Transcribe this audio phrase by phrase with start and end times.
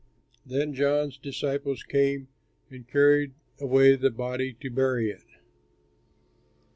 [0.43, 2.27] Then John's disciples came
[2.71, 5.27] and carried away the body to bury it.